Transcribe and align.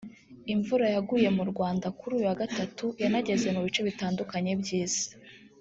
Imvura 0.53 0.85
yaguye 0.95 1.29
mu 1.37 1.43
Rwanda 1.51 1.87
kuri 1.97 2.11
uyu 2.17 2.27
wa 2.29 2.39
Gatatu 2.41 2.85
yanageze 3.01 3.47
mu 3.55 3.61
bice 3.65 3.81
bitandukanye 3.87 4.51
by’Isi 4.61 5.07